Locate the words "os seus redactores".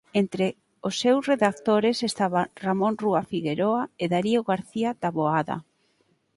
0.87-1.97